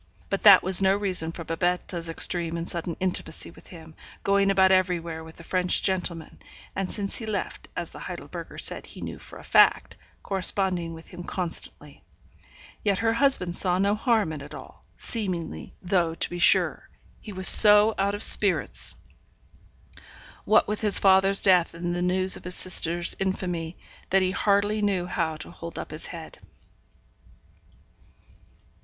But 0.31 0.41
that 0.41 0.63
was 0.63 0.81
no 0.81 0.95
reason 0.97 1.31
for 1.31 1.43
Babette's 1.43 2.09
extreme 2.09 2.57
and 2.57 2.67
sudden 2.67 2.95
intimacy 2.99 3.51
with 3.51 3.67
him, 3.67 3.93
going 4.23 4.49
about 4.49 4.71
everywhere 4.71 5.23
with 5.23 5.35
the 5.35 5.43
French 5.43 5.83
gentleman; 5.83 6.39
and 6.75 6.91
since 6.91 7.17
he 7.17 7.27
left 7.27 7.67
(as 7.75 7.91
the 7.91 7.99
Heidelberger 7.99 8.57
said 8.59 8.87
he 8.87 9.01
knew 9.01 9.19
for 9.19 9.37
a 9.37 9.43
fact) 9.43 9.95
corresponding 10.23 10.95
with 10.95 11.09
him 11.09 11.23
constantly. 11.23 12.03
Yet 12.83 12.97
her 12.97 13.13
husband 13.13 13.55
saw 13.55 13.77
no 13.77 13.93
harm 13.93 14.33
in 14.33 14.41
it 14.41 14.55
all, 14.55 14.85
seemingly; 14.97 15.75
though, 15.83 16.15
to 16.15 16.29
be 16.31 16.39
sure, 16.39 16.89
he 17.19 17.31
was 17.31 17.47
so 17.47 17.93
out 17.99 18.15
of 18.15 18.23
spirits, 18.23 18.95
what 20.45 20.67
with 20.67 20.81
his 20.81 20.97
father's 20.97 21.41
death 21.41 21.75
and 21.75 21.93
the 21.93 22.01
news 22.01 22.35
of 22.35 22.43
his 22.43 22.55
sister's 22.55 23.15
infamy, 23.19 23.77
that 24.09 24.23
he 24.23 24.31
hardly 24.31 24.81
knew 24.81 25.05
how 25.05 25.37
to 25.37 25.51
hold 25.51 25.77
up 25.77 25.91
his 25.91 26.07
head. 26.07 26.39